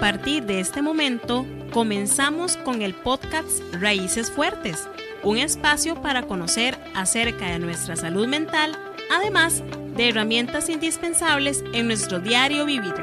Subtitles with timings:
[0.00, 4.88] partir de este momento comenzamos con el podcast Raíces Fuertes,
[5.22, 8.78] un espacio para conocer acerca de nuestra salud mental,
[9.12, 9.62] además
[9.96, 12.94] de herramientas indispensables en nuestro diario vivir.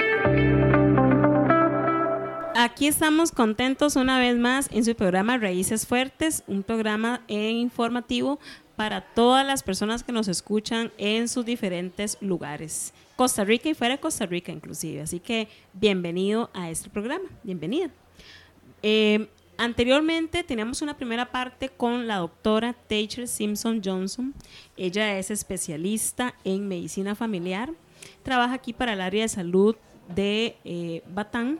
[2.56, 8.40] Aquí estamos contentos una vez más en su programa Raíces Fuertes, un programa informativo
[8.76, 12.92] para todas las personas que nos escuchan en sus diferentes lugares.
[13.18, 15.02] Costa Rica y fuera de Costa Rica inclusive.
[15.02, 17.90] Así que bienvenido a este programa, bienvenida.
[18.84, 19.28] Eh,
[19.58, 24.36] anteriormente teníamos una primera parte con la doctora Taylor Simpson Johnson.
[24.78, 27.74] Ella es especialista en medicina familiar,
[28.22, 29.76] trabaja aquí para el área de salud
[30.14, 31.60] de eh, Batán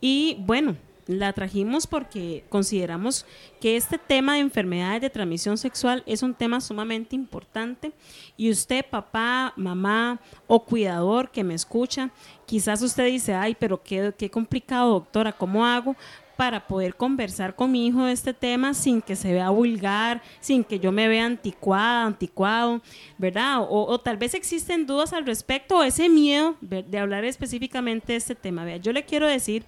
[0.00, 0.76] y bueno,
[1.06, 3.26] la trajimos porque consideramos
[3.60, 7.92] que este tema de enfermedades de transmisión sexual es un tema sumamente importante
[8.36, 12.10] y usted, papá, mamá o cuidador que me escucha,
[12.46, 15.96] quizás usted dice, ay, pero qué, qué complicado, doctora, ¿cómo hago?
[16.36, 20.64] Para poder conversar con mi hijo de este tema sin que se vea vulgar, sin
[20.64, 22.82] que yo me vea anticuada, anticuado,
[23.18, 23.60] ¿verdad?
[23.60, 28.18] O, o tal vez existen dudas al respecto o ese miedo de hablar específicamente de
[28.18, 28.64] este tema.
[28.64, 29.64] Vea, yo le quiero decir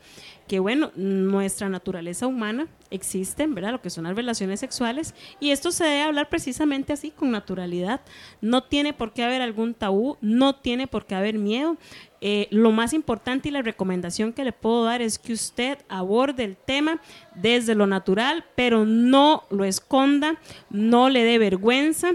[0.47, 3.73] que bueno, nuestra naturaleza humana existe, ¿verdad?
[3.73, 8.01] Lo que son las relaciones sexuales y esto se debe hablar precisamente así, con naturalidad.
[8.41, 11.77] No tiene por qué haber algún tabú, no tiene por qué haber miedo.
[12.21, 16.45] Eh, lo más importante y la recomendación que le puedo dar es que usted aborde
[16.45, 17.01] el tema
[17.35, 20.37] desde lo natural, pero no lo esconda,
[20.71, 22.15] no le dé vergüenza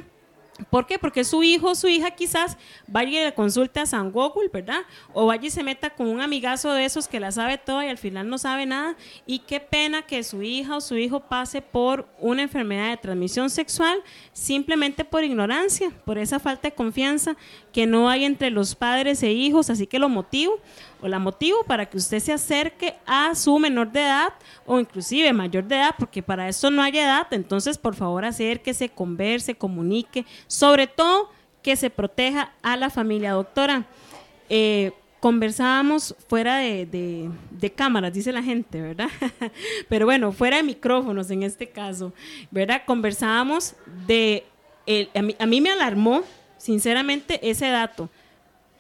[0.70, 1.00] ¿Por qué?
[1.00, 4.82] Porque su hijo o su hija quizás vaya y le consulte a San Google, ¿verdad?
[5.14, 7.88] O vaya y se meta con un amigazo de esos que la sabe todo y
[7.88, 8.96] al final no sabe nada.
[9.26, 13.50] Y qué pena que su hija o su hijo pase por una enfermedad de transmisión
[13.50, 14.02] sexual
[14.34, 17.36] simplemente por ignorancia, por esa falta de confianza
[17.72, 19.70] que no hay entre los padres e hijos.
[19.70, 20.60] Así que lo motivo
[21.02, 24.34] o la motivo para que usted se acerque a su menor de edad
[24.66, 28.90] o inclusive mayor de edad, porque para eso no hay edad, entonces por favor acérquese,
[28.90, 31.30] converse, comunique, sobre todo
[31.62, 33.34] que se proteja a la familia.
[33.34, 33.86] Doctora,
[34.50, 37.30] eh, conversábamos fuera de,
[37.76, 39.10] cámaras, dice la gente, ¿verdad?
[39.90, 42.14] Pero bueno, fuera de micrófonos en este caso,
[42.50, 42.82] ¿verdad?
[42.86, 43.76] Conversábamos
[44.08, 44.46] de,
[45.14, 46.24] a, mí, a mí me alarmó
[46.58, 48.10] sinceramente ese dato.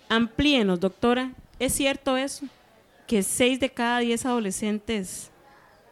[0.09, 2.47] Amplíenos, doctora, ¿Es cierto eso?
[3.05, 5.29] Que 6 de cada 10 adolescentes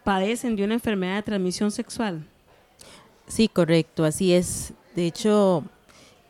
[0.02, 2.26] padecen de una enfermedad de transmisión sexual.
[3.28, 4.72] Sí, correcto, así es.
[4.96, 5.62] De hecho,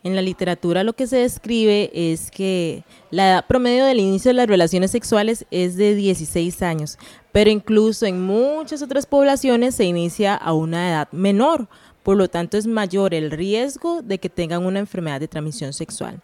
[0.04, 4.34] en la literatura lo que se describe es que la edad promedio del inicio de
[4.34, 6.98] las relaciones sexuales es de 16 años,
[7.32, 11.66] pero incluso en muchas otras poblaciones se inicia a una edad menor,
[12.02, 16.20] por lo tanto, es mayor el riesgo de que tengan una enfermedad de transmisión sexual.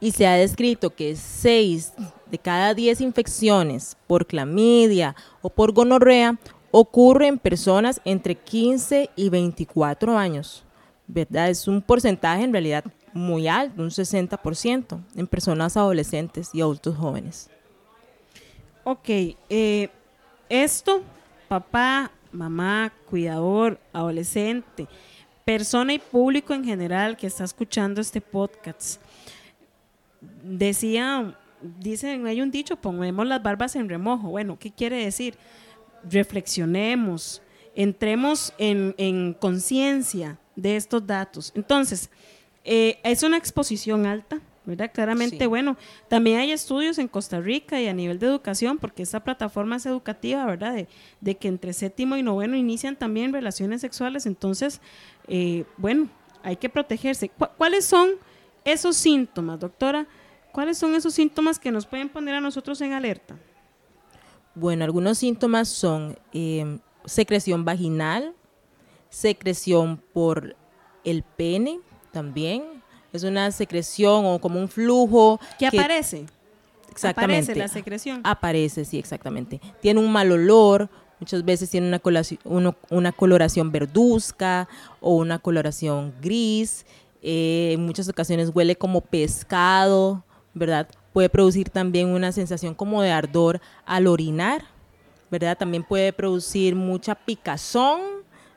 [0.00, 1.92] Y se ha descrito que 6
[2.30, 6.38] de cada 10 infecciones por clamidia o por gonorrea
[6.70, 10.64] ocurren en personas entre 15 y 24 años.
[11.06, 11.50] ¿Verdad?
[11.50, 17.50] Es un porcentaje en realidad muy alto, un 60% en personas adolescentes y adultos jóvenes.
[18.84, 19.88] Ok, eh,
[20.48, 21.02] esto,
[21.48, 24.86] papá, mamá, cuidador, adolescente,
[25.44, 29.00] persona y público en general que está escuchando este podcast.
[30.42, 34.28] Decía, dicen, hay un dicho, ponemos las barbas en remojo.
[34.28, 35.36] Bueno, ¿qué quiere decir?
[36.08, 37.42] Reflexionemos,
[37.74, 41.52] entremos en, conciencia de estos datos.
[41.54, 42.10] Entonces,
[42.64, 44.90] eh, es una exposición alta, ¿verdad?
[44.92, 45.76] Claramente, bueno,
[46.08, 49.86] también hay estudios en Costa Rica y a nivel de educación, porque esta plataforma es
[49.86, 50.86] educativa, ¿verdad?
[51.20, 54.80] De, que entre séptimo y noveno inician también relaciones sexuales, entonces,
[55.28, 56.08] eh, bueno,
[56.42, 57.30] hay que protegerse.
[57.56, 58.10] ¿Cuáles son
[58.64, 60.06] esos síntomas, doctora?
[60.52, 63.36] ¿Cuáles son esos síntomas que nos pueden poner a nosotros en alerta?
[64.54, 68.34] Bueno, algunos síntomas son eh, secreción vaginal,
[69.08, 70.56] secreción por
[71.04, 71.80] el pene
[72.12, 72.64] también,
[73.12, 75.40] es una secreción o como un flujo.
[75.58, 76.26] ¿Qué aparece?
[76.90, 77.52] Exactamente.
[77.52, 78.20] Aparece la secreción.
[78.24, 79.60] Aparece, sí, exactamente.
[79.80, 80.88] Tiene un mal olor,
[81.18, 84.68] muchas veces tiene una coloración, una coloración verduzca
[85.00, 86.86] o una coloración gris.
[87.22, 90.24] Eh, en muchas ocasiones huele como pescado,
[90.54, 90.88] ¿verdad?
[91.12, 94.64] Puede producir también una sensación como de ardor al orinar,
[95.30, 95.56] ¿verdad?
[95.56, 98.00] También puede producir mucha picazón,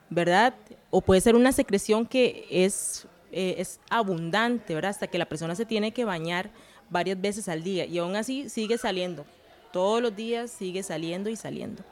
[0.09, 0.53] ¿verdad?
[0.89, 4.91] O puede ser una secreción que es eh, es abundante, ¿verdad?
[4.91, 6.51] Hasta que la persona se tiene que bañar
[6.91, 9.25] varias veces al día y aún así sigue saliendo.
[9.71, 11.83] Todos los días sigue saliendo y saliendo.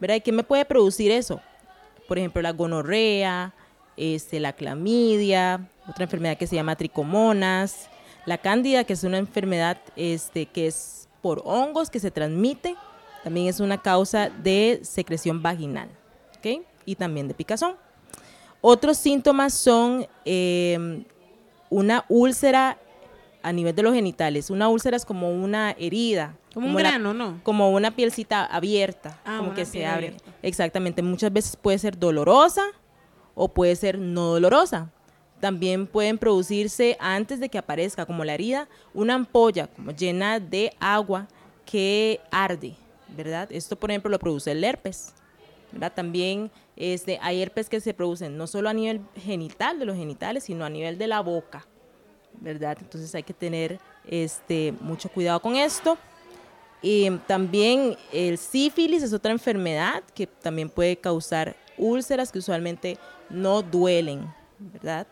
[0.00, 0.16] ¿Verdad?
[0.16, 1.40] ¿Y qué me puede producir eso?
[2.08, 3.54] Por ejemplo, la gonorrea,
[3.96, 7.88] este, la clamidia, otra enfermedad que se llama tricomonas,
[8.28, 12.76] la cándida, que es una enfermedad este, que es por hongos que se transmite
[13.24, 15.88] también es una causa de secreción vaginal.
[16.86, 17.74] Y también de picazón.
[18.62, 21.04] Otros síntomas son eh,
[21.68, 22.78] una úlcera
[23.42, 24.48] a nivel de los genitales.
[24.48, 26.34] Una úlcera es como una herida.
[26.54, 27.40] Como un grano, ¿no?
[27.42, 30.08] Como una pielcita abierta, Ah, como que se abre.
[30.08, 30.30] abierta.
[30.40, 31.02] Exactamente.
[31.02, 32.64] Muchas veces puede ser dolorosa
[33.34, 34.90] o puede ser no dolorosa.
[35.40, 40.72] También pueden producirse antes de que aparezca, como la herida, una ampolla como llena de
[40.80, 41.28] agua
[41.64, 42.74] que arde,
[43.16, 43.50] ¿verdad?
[43.52, 45.14] Esto, por ejemplo, lo produce el herpes.
[45.72, 45.92] ¿verdad?
[45.94, 50.44] También este, hay herpes que se producen no solo a nivel genital de los genitales,
[50.44, 51.66] sino a nivel de la boca,
[52.40, 52.78] ¿verdad?
[52.80, 55.98] Entonces hay que tener este, mucho cuidado con esto.
[56.80, 62.98] Y también el sífilis es otra enfermedad que también puede causar úlceras que usualmente
[63.30, 65.06] no duelen, ¿verdad?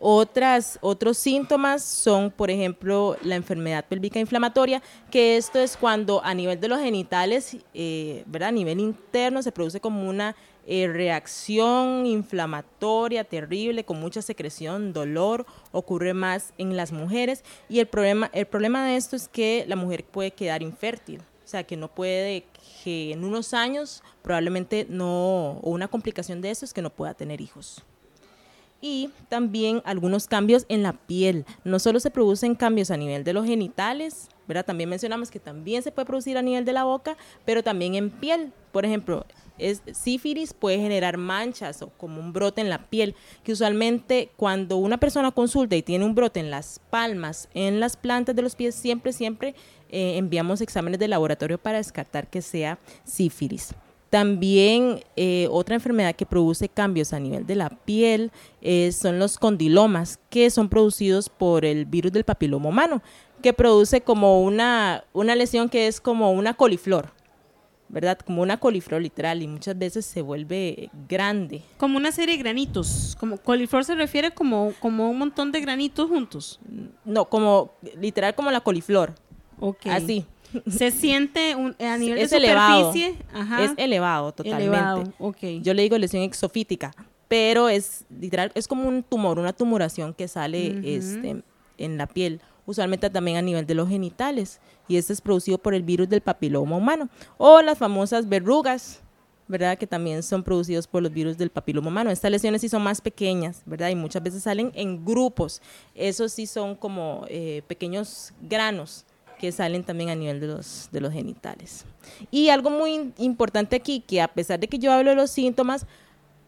[0.00, 4.80] Otras, otros síntomas son, por ejemplo, la enfermedad pélvica inflamatoria,
[5.10, 8.50] que esto es cuando a nivel de los genitales, eh, ¿verdad?
[8.50, 10.36] A nivel interno se produce como una
[10.68, 17.42] eh, reacción inflamatoria terrible, con mucha secreción, dolor, ocurre más en las mujeres.
[17.68, 21.48] Y el problema, el problema de esto es que la mujer puede quedar infértil, o
[21.48, 22.44] sea, que no puede,
[22.84, 27.14] que en unos años probablemente no, o una complicación de eso es que no pueda
[27.14, 27.82] tener hijos
[28.80, 31.44] y también algunos cambios en la piel.
[31.64, 34.64] No solo se producen cambios a nivel de los genitales, ¿verdad?
[34.64, 38.10] También mencionamos que también se puede producir a nivel de la boca, pero también en
[38.10, 38.52] piel.
[38.72, 39.26] Por ejemplo,
[39.58, 44.76] es, sífilis puede generar manchas o como un brote en la piel, que usualmente cuando
[44.76, 48.54] una persona consulta y tiene un brote en las palmas, en las plantas de los
[48.54, 49.54] pies, siempre, siempre
[49.90, 53.74] eh, enviamos exámenes de laboratorio para descartar que sea sífilis.
[54.10, 58.30] También eh, otra enfermedad que produce cambios a nivel de la piel
[58.62, 63.02] eh, son los condilomas, que son producidos por el virus del papiloma humano,
[63.42, 67.12] que produce como una, una lesión que es como una coliflor,
[67.90, 68.18] ¿verdad?
[68.18, 71.62] Como una coliflor literal y muchas veces se vuelve grande.
[71.76, 73.14] Como una serie de granitos.
[73.20, 76.60] Como coliflor se refiere como, como un montón de granitos juntos.
[77.04, 79.14] No, como literal como la coliflor,
[79.60, 79.86] Ok.
[79.88, 80.24] así.
[80.70, 82.92] Se siente un- a nivel es de elevado.
[82.92, 83.16] superficie.
[83.32, 83.64] Ajá.
[83.64, 84.64] Es elevado totalmente.
[84.66, 85.04] elevado.
[85.62, 86.94] Yo le digo lesión exofítica,
[87.28, 91.42] pero es literal, es como un tumor, una tumoración que sale este,
[91.76, 95.74] en la piel, usualmente también a nivel de los genitales, y este es producido por
[95.74, 99.00] el virus del papiloma humano, o las famosas verrugas,
[99.46, 99.76] ¿verdad?
[99.78, 102.10] Que también son producidos por los virus del papiloma humano.
[102.10, 103.88] Estas lesiones sí son más pequeñas, ¿verdad?
[103.90, 105.62] Y muchas veces salen en grupos.
[105.94, 109.04] Esos sí son como eh, pequeños granos
[109.38, 111.84] que salen también a nivel de los, de los genitales.
[112.30, 115.86] Y algo muy importante aquí, que a pesar de que yo hablo de los síntomas,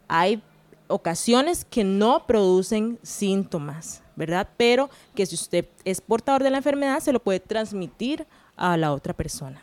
[0.09, 0.43] hay
[0.89, 4.49] ocasiones que no producen síntomas, ¿verdad?
[4.57, 8.27] Pero que si usted es portador de la enfermedad, se lo puede transmitir
[8.57, 9.63] a la otra persona.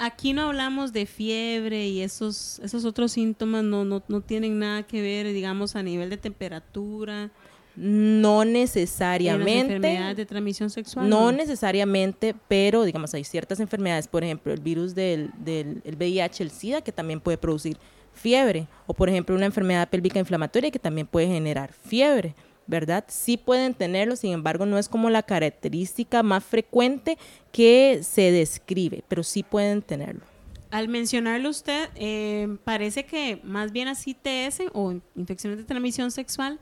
[0.00, 4.84] Aquí no hablamos de fiebre y esos, esos otros síntomas no, no, no tienen nada
[4.84, 7.30] que ver, digamos, a nivel de temperatura.
[7.80, 9.74] No en las necesariamente.
[9.76, 11.08] enfermedades de transmisión sexual.
[11.08, 16.42] No necesariamente, pero digamos, hay ciertas enfermedades, por ejemplo, el virus del, del el VIH,
[16.42, 17.78] el SIDA, que también puede producir
[18.12, 22.34] fiebre, o por ejemplo, una enfermedad pélvica inflamatoria que también puede generar fiebre,
[22.66, 23.04] ¿verdad?
[23.06, 27.16] Sí pueden tenerlo, sin embargo, no es como la característica más frecuente
[27.52, 30.22] que se describe, pero sí pueden tenerlo.
[30.70, 36.58] Al mencionarlo usted, eh, parece que más bien así TS o infecciones de transmisión sexual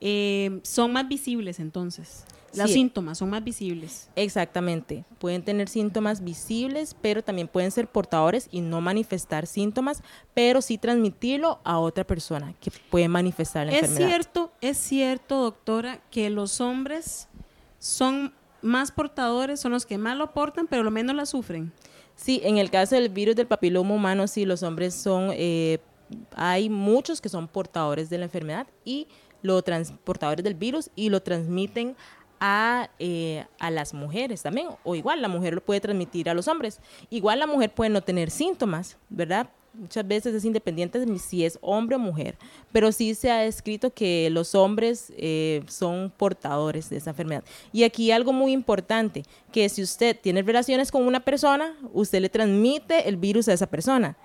[0.00, 2.24] eh, son más visibles entonces.
[2.54, 2.74] Los Sí.
[2.74, 4.08] síntomas son más visibles.
[4.16, 10.62] Exactamente, pueden tener síntomas visibles, pero también pueden ser portadores y no manifestar síntomas, pero
[10.62, 14.08] sí transmitirlo a otra persona que puede manifestar la Es enfermedad.
[14.08, 17.28] cierto, es cierto, doctora, que los hombres
[17.78, 21.72] son más portadores, son los que más lo portan, pero lo menos la sufren.
[22.14, 25.78] Sí, en el caso del virus del papiloma humano, sí, los hombres son, eh,
[26.34, 29.08] hay muchos que son portadores de la enfermedad y
[29.46, 31.96] lo transportadores del virus y lo transmiten
[32.40, 36.48] a, eh, a las mujeres también, o igual la mujer lo puede transmitir a los
[36.48, 36.80] hombres.
[37.10, 39.48] Igual la mujer puede no tener síntomas, ¿verdad?
[39.72, 42.38] Muchas veces es independiente de si es hombre o mujer,
[42.72, 47.44] pero sí se ha descrito que los hombres eh, son portadores de esa enfermedad.
[47.72, 49.22] Y aquí algo muy importante,
[49.52, 53.66] que si usted tiene relaciones con una persona, usted le transmite el virus a esa
[53.66, 54.16] persona.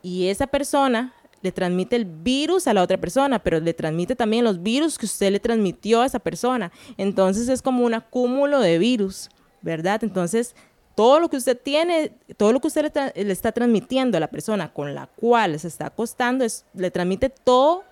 [0.00, 1.12] Y esa persona
[1.44, 5.04] le transmite el virus a la otra persona, pero le transmite también los virus que
[5.04, 6.72] usted le transmitió a esa persona.
[6.96, 9.28] Entonces es como un acúmulo de virus,
[9.60, 10.02] ¿verdad?
[10.02, 10.56] Entonces,
[10.94, 14.72] todo lo que usted tiene, todo lo que usted le, está transmitiendo a la persona
[14.72, 17.84] con la cual se está acostando, le transmite todo,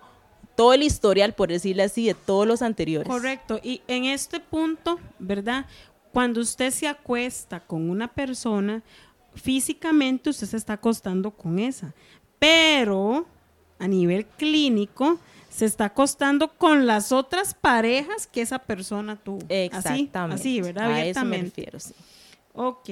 [0.55, 3.07] todo el historial, por decirle así, de todos los anteriores.
[3.07, 3.59] Correcto.
[3.61, 5.67] Y en este punto, ¿verdad?
[6.11, 8.81] Cuando usted se acuesta con una persona,
[9.35, 11.93] físicamente usted se está acostando con esa,
[12.39, 13.27] pero
[13.79, 19.39] a nivel clínico se está acostando con las otras parejas que esa persona tuvo.
[19.49, 20.41] Exactamente.
[20.41, 20.91] Así, ¿verdad?
[20.91, 21.93] A eso me refiero, sí.
[22.53, 22.89] Ok.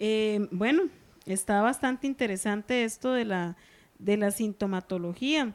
[0.00, 0.82] Eh, bueno,
[1.26, 3.56] está bastante interesante esto de la,
[3.98, 5.54] de la sintomatología.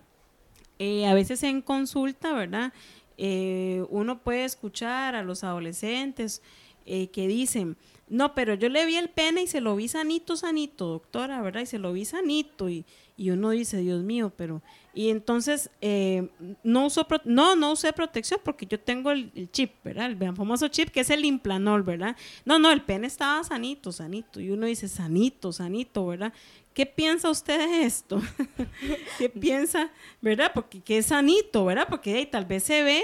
[0.79, 2.71] Eh, a veces en consulta, ¿verdad?
[3.17, 6.41] Eh, uno puede escuchar a los adolescentes
[6.85, 7.77] que dicen,
[8.11, 11.61] no, pero yo le vi el pene y se lo vi sanito, sanito, doctora, ¿verdad?
[11.61, 12.67] Y se lo vi sanito.
[12.67, 14.61] Y, y uno dice, Dios mío, pero...
[14.93, 16.27] Y entonces, eh,
[16.61, 20.07] no, uso no, no usé protección porque yo tengo el, chip, ¿verdad?
[20.07, 22.17] El famoso chip que es el implanol, ¿verdad?
[22.43, 24.41] No, no, el pene estaba sanito, sanito.
[24.41, 26.33] Y uno dice, sanito, sanito, ¿verdad?
[26.73, 28.21] ¿Qué piensa usted de esto?
[29.17, 29.89] ¿Qué piensa,
[30.19, 30.51] verdad?
[30.53, 31.87] Porque que es sanito, ¿verdad?
[31.89, 33.03] Porque tal vez se ve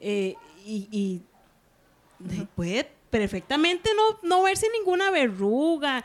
[0.00, 0.34] eh,
[0.66, 1.22] y, y
[2.56, 6.04] puede perfectamente no, no verse ninguna verruga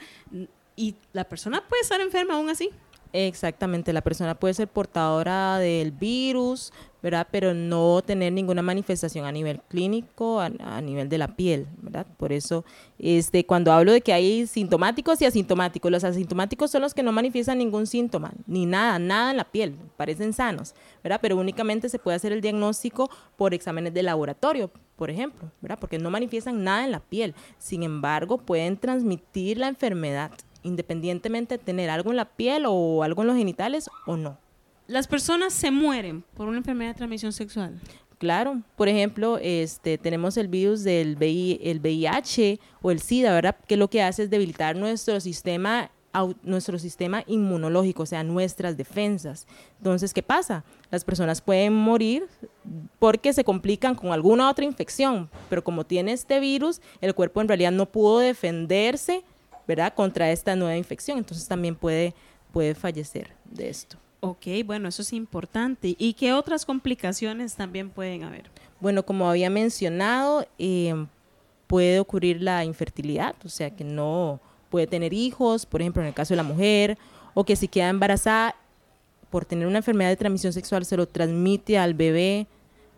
[0.75, 2.71] y la persona puede estar enferma aún así.
[3.15, 7.27] Exactamente, la persona puede ser portadora del virus, ¿verdad?
[7.29, 12.07] Pero no tener ninguna manifestación a nivel clínico, a, nivel de la piel, ¿verdad?
[12.17, 12.65] Por eso,
[12.97, 17.11] este, cuando hablo de que hay sintomáticos y asintomáticos, los asintomáticos son los que no
[17.11, 21.19] manifiestan ningún síntoma, ni nada, nada en la piel, parecen sanos, ¿verdad?
[21.21, 25.77] Pero únicamente se puede hacer el diagnóstico por exámenes de laboratorio, por ejemplo, ¿verdad?
[25.79, 27.35] Porque no manifiestan nada en la piel.
[27.59, 30.31] Sin embargo, pueden transmitir la enfermedad,
[30.63, 34.37] independientemente de tener algo en la piel o algo en los genitales o no.
[34.87, 37.79] Las personas se mueren por una enfermedad de transmisión sexual.
[38.17, 43.57] Claro, por ejemplo, este, tenemos el virus del el VIH o el SIDA, ¿verdad?
[43.67, 45.91] Que lo que hace es debilitar nuestro sistema
[46.43, 49.47] nuestro sistema inmunológico, o sea, nuestras defensas.
[49.79, 50.63] Entonces, ¿qué pasa?
[50.91, 52.27] Las personas pueden morir
[52.99, 57.47] porque se complican con alguna otra infección, pero como tiene este virus, el cuerpo en
[57.47, 59.23] realidad no pudo defenderse,
[59.67, 62.13] ¿verdad?, contra esta nueva infección, entonces también puede,
[62.51, 63.97] puede fallecer de esto.
[64.19, 65.95] Ok, bueno, eso es importante.
[65.97, 68.49] ¿Y qué otras complicaciones también pueden haber?
[68.79, 71.05] Bueno, como había mencionado, eh,
[71.67, 74.39] puede ocurrir la infertilidad, o sea, que no
[74.69, 76.97] puede tener hijos, por ejemplo, en el caso de la mujer,
[77.33, 78.55] o que si queda embarazada
[79.29, 82.47] por tener una enfermedad de transmisión sexual se lo transmite al bebé,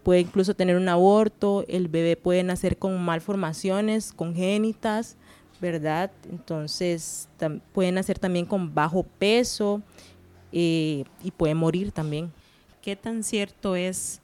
[0.03, 5.17] puede incluso tener un aborto, el bebé puede nacer con malformaciones congénitas,
[5.59, 6.11] ¿verdad?
[6.29, 7.27] Entonces
[7.73, 9.81] puede nacer también con bajo peso
[10.51, 12.31] eh, y puede morir también.
[12.81, 14.21] ¿Qué tan cierto es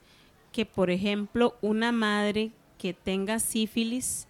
[0.52, 4.28] que, por ejemplo, una madre que tenga sífilis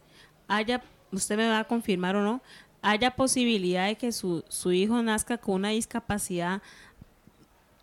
[0.48, 2.42] haya, usted me va a confirmar o no,
[2.82, 6.62] haya posibilidad de que su, hijo nazca con una discapacidad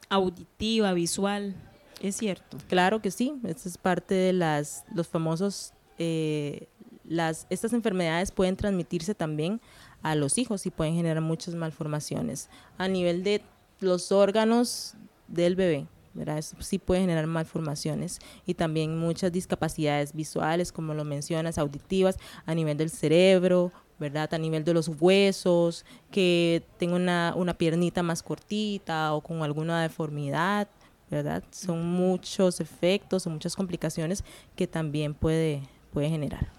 [0.08, 1.54] auditiva, visual.
[2.00, 2.58] ¿Es cierto?
[2.68, 6.68] Claro que sí, esta es parte de las, los famosos, eh,
[7.08, 9.60] las, estas enfermedades pueden transmitirse también
[10.02, 13.42] a los hijos y pueden generar muchas malformaciones a nivel de
[13.80, 14.94] los órganos
[15.26, 15.86] del bebé.
[16.14, 16.38] ¿verdad?
[16.38, 22.54] Eso sí puede generar malformaciones y también muchas discapacidades visuales, como lo mencionas, auditivas, a
[22.54, 24.32] nivel del cerebro, ¿verdad?
[24.34, 29.80] A nivel de los huesos, que tenga una, una piernita más cortita o con alguna
[29.82, 30.68] deformidad,
[31.08, 31.44] ¿verdad?
[31.50, 34.24] Son muchos efectos o muchas complicaciones
[34.56, 35.62] que también puede,
[35.92, 36.57] puede generar.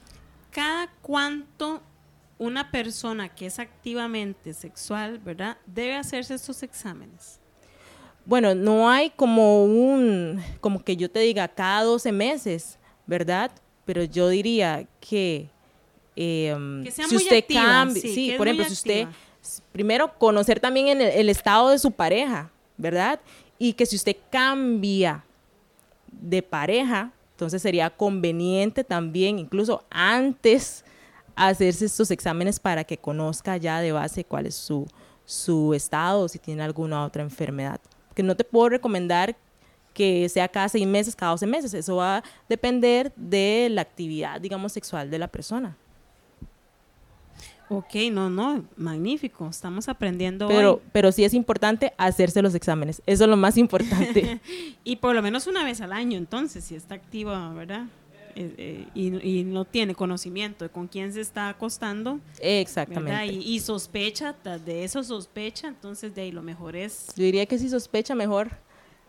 [0.60, 1.82] ¿Cada cuánto
[2.38, 5.58] una persona que es activamente sexual, ¿verdad?
[5.66, 7.40] Debe hacerse estos exámenes.
[8.26, 13.52] Bueno, no hay como un, como que yo te diga cada 12 meses, ¿verdad?
[13.86, 15.50] Pero yo diría que
[16.22, 19.08] Em, que si usted cambia, sí, por ejemplo, si usted,
[19.72, 23.22] primero, conocer también en el, estado de su pareja, ¿verdad?
[23.58, 25.24] Y que si usted cambia
[26.12, 30.84] de pareja, entonces sería conveniente también, incluso antes,
[31.38, 34.86] hacerse estos exámenes para que conozca ya de base cuál es su,
[35.24, 37.80] su estado, si tiene alguna otra enfermedad.
[38.14, 39.38] Que no te puedo recomendar
[39.94, 41.74] que sea cada seis meses, cada doce meses.
[41.74, 45.78] Eso va a depender de la actividad, digamos, sexual de la persona.
[47.70, 50.48] Ok, no, no, magnífico, estamos aprendiendo.
[50.48, 54.42] Pero, pero sí es importante hacerse los exámenes, eso es lo más importante.
[54.84, 57.86] y por lo menos una vez al año, entonces, si está activa, ¿verdad?
[58.36, 62.20] Eh, eh, y, no tiene conocimiento de con quién se está acostando.
[62.40, 63.34] Exactamente.
[63.34, 64.34] Y, sospecha,
[64.66, 67.08] de eso sospecha, entonces de ahí lo mejor es...
[67.16, 68.50] Yo diría que si sospecha, mejor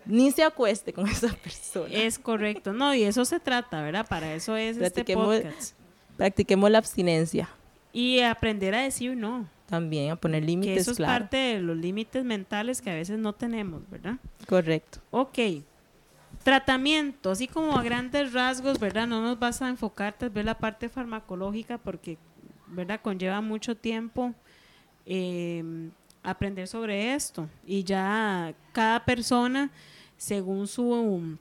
[0.05, 1.95] ni se acueste con esa persona.
[1.95, 4.07] Es correcto, no, y eso se trata, ¿verdad?
[4.09, 5.75] Para eso es este podcast.
[6.17, 7.49] Practiquemos la abstinencia.
[7.93, 9.49] Y aprender a decir no.
[9.67, 10.75] También a poner límites.
[10.75, 14.17] Que eso es parte de los límites mentales que a veces no tenemos, ¿verdad?
[14.49, 14.99] Correcto.
[15.11, 15.39] Ok.
[16.43, 19.07] Tratamiento, así como a grandes rasgos, ¿verdad?
[19.07, 22.17] No nos vas a enfocar tal vez la parte farmacológica porque,
[22.67, 23.01] ¿verdad?
[23.03, 24.35] Conlleva mucho tiempo.
[25.07, 25.91] eh,
[26.23, 27.49] aprender sobre esto.
[27.67, 29.71] Y ya cada persona,
[30.17, 31.39] según su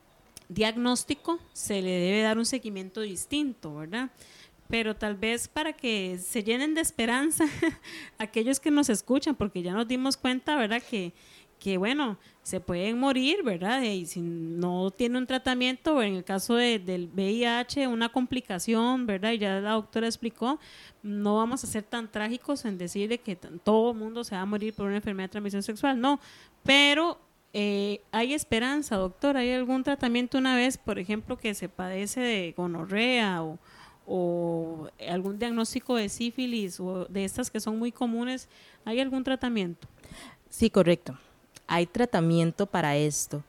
[0.48, 4.10] diagnóstico, se le debe dar un seguimiento distinto, ¿verdad?
[4.70, 7.46] Pero tal vez para que se llenen de esperanza
[8.20, 10.82] aquellos que nos escuchan, porque ya nos dimos cuenta, ¿verdad?
[10.82, 11.14] Que,
[11.60, 13.82] que bueno, se pueden morir, ¿verdad?
[13.82, 19.34] Y si no tiene un tratamiento, en el caso del VIH, una complicación, ¿verdad?
[19.34, 20.60] Y ya la doctora explicó,
[21.04, 24.46] no vamos a ser tan trágicos en decir que todo el mundo se va a
[24.46, 26.20] morir por una enfermedad de transmisión sexual, no,
[26.64, 27.20] pero
[27.54, 32.54] eh, hay esperanza, doctor, ¿hay algún tratamiento una vez, por ejemplo, que se padece de
[32.56, 33.60] gonorrea o,
[34.10, 38.50] o algún diagnóstico de sífilis o de estas que son muy comunes,
[38.84, 39.88] ¿hay algún tratamiento?
[40.50, 41.18] Sí, correcto
[41.70, 43.44] hay tratamiento para esto.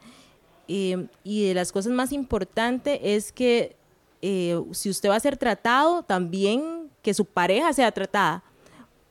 [0.68, 3.74] Eh, y de las cosas más importantes es que
[4.22, 8.44] eh, si usted va a ser tratado, también que su pareja sea tratada,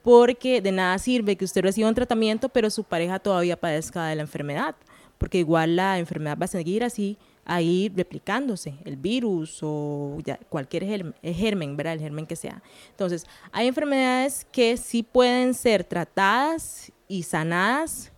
[0.04, 4.16] porque de nada sirve que usted reciba un tratamiento, pero su pareja todavía padezca de
[4.16, 4.76] la enfermedad,
[5.18, 7.18] porque igual la enfermedad va a seguir así,
[7.50, 10.18] ahí replicándose, el virus o
[10.50, 11.94] cualquier germen, germen, ¿verdad?
[11.94, 12.62] El germen que sea.
[12.92, 18.12] Entonces, hay enfermedades que sí pueden ser tratadas y sanadas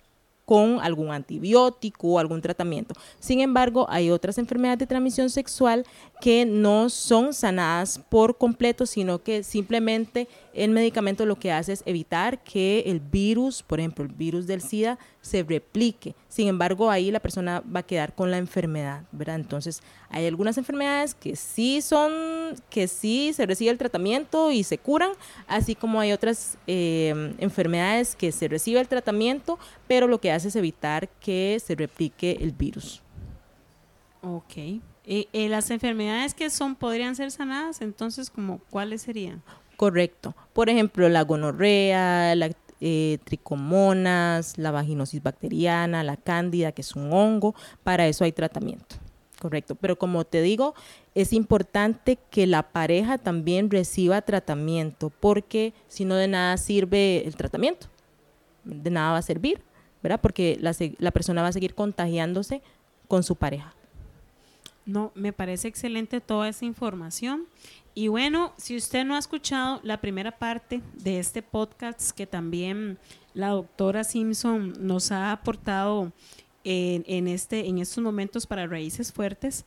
[0.45, 2.93] con algún antibiótico o algún tratamiento.
[3.19, 5.85] Sin embargo, hay otras enfermedades de transmisión sexual
[6.19, 11.83] que no son sanadas por completo, sino que simplemente el medicamento lo que hace es
[11.85, 16.15] evitar que el virus, por ejemplo, el virus del SIDA, se replique.
[16.27, 19.35] Sin embargo, ahí la persona va a quedar con la enfermedad, ¿verdad?
[19.35, 22.11] Entonces, hay algunas enfermedades que sí son,
[22.69, 25.11] que sí se recibe el tratamiento y se curan,
[25.47, 30.49] así como hay otras eh, enfermedades que se recibe el tratamiento, pero lo que hace
[30.49, 33.01] es evitar que se replique el virus.
[34.21, 34.81] Ok.
[35.05, 39.41] ¿Y, las enfermedades que son podrían ser sanadas, entonces, como cuáles serían?
[39.77, 40.35] Correcto.
[40.53, 42.51] Por ejemplo, la gonorrea, la
[42.83, 47.53] eh, tricomonas, la vaginosis bacteriana, la cándida, que es un hongo,
[47.83, 48.95] para eso hay tratamiento.
[49.39, 50.73] Correcto, pero como te digo,
[51.13, 57.35] es importante que la pareja también reciba tratamiento, porque si no de nada sirve el
[57.35, 57.87] tratamiento,
[58.63, 59.61] de nada va a servir,
[60.01, 60.19] ¿verdad?
[60.19, 62.63] Porque la, la persona va a seguir contagiándose
[63.07, 63.75] con su pareja.
[64.85, 67.45] No, me parece excelente toda esa información
[67.93, 72.97] y bueno, si usted no ha escuchado la primera parte de este podcast que también
[73.33, 76.13] la doctora Simpson nos ha aportado
[76.63, 79.65] en, este, en estos momentos para Raíces Fuertes,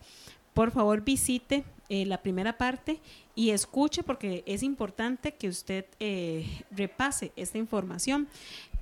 [0.55, 3.01] por favor visite eh, la primera parte
[3.35, 8.29] y escuche porque es importante que usted eh, repase esta información.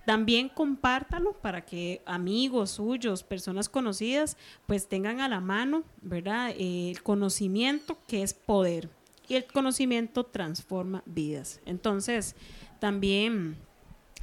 [0.06, 6.54] También compártalo para que amigos suyos, personas conocidas, pues tengan a la mano, ¿verdad?
[6.56, 8.88] el conocimiento que es poder
[9.28, 11.60] y el conocimiento transforma vidas.
[11.66, 12.36] Entonces,
[12.80, 13.56] también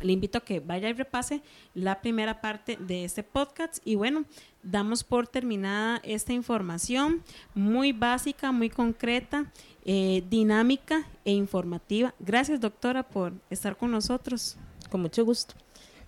[0.01, 1.41] le invito a que vaya y repase
[1.73, 4.25] la primera parte de este podcast y bueno,
[4.63, 9.51] damos por terminada esta información muy básica, muy concreta,
[9.85, 12.13] eh, dinámica e informativa.
[12.19, 14.57] Gracias doctora por estar con nosotros.
[14.89, 15.55] Con mucho gusto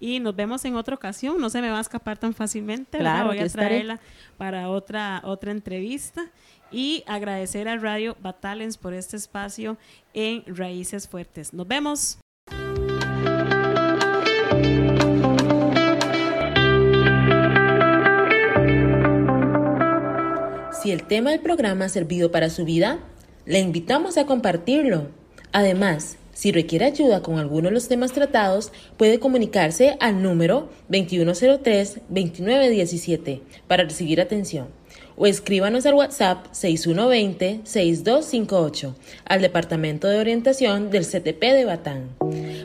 [0.01, 1.39] y nos vemos en otra ocasión.
[1.39, 2.97] No se me va a escapar tan fácilmente.
[2.97, 4.01] Claro, voy a traerla
[4.35, 6.25] para otra, otra entrevista
[6.71, 9.77] y agradecer a Radio Batalens por este espacio
[10.13, 11.53] en Raíces Fuertes.
[11.53, 12.17] Nos vemos.
[20.81, 22.97] Si el tema del programa ha servido para su vida,
[23.45, 25.09] le invitamos a compartirlo.
[25.51, 33.41] Además, si requiere ayuda con alguno de los temas tratados, puede comunicarse al número 2103-2917
[33.67, 34.69] para recibir atención
[35.15, 42.09] o escríbanos al WhatsApp 6120-6258 al Departamento de Orientación del CTP de Batán.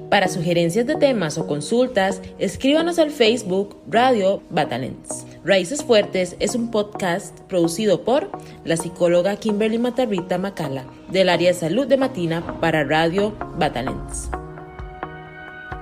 [0.09, 5.27] Para sugerencias de temas o consultas, escríbanos al Facebook Radio Batalents.
[5.47, 8.33] Raíces Fuertes es un podcast producido por
[8.65, 14.29] la psicóloga Kimberly Matarrita Macala del área de salud de Matina para Radio Batalents.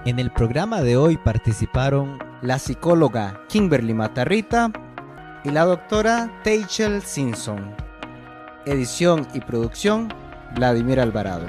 [0.04, 4.70] En el programa de hoy participaron la psicóloga Kimberly Matarrita
[5.44, 7.74] y la doctora Teichel Simpson.
[8.66, 10.12] Edición y producción,
[10.54, 11.46] Vladimir Alvarado.